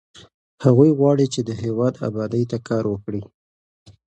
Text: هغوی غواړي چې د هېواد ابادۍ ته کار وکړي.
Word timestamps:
هغوی 0.65 0.89
غواړي 0.99 1.25
چې 1.33 1.41
د 1.47 1.49
هېواد 1.63 1.93
ابادۍ 2.07 2.43
ته 2.51 2.57
کار 2.67 2.83
وکړي. 2.93 3.21